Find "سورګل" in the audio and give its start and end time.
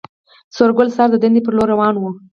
0.55-0.87